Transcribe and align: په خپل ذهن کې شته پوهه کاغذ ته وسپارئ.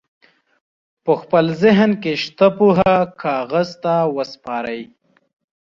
په 1.03 1.13
خپل 1.21 1.45
ذهن 1.63 1.91
کې 2.01 2.11
شته 2.23 2.47
پوهه 2.57 2.95
کاغذ 3.23 3.69
ته 3.83 3.95
وسپارئ. 4.15 4.81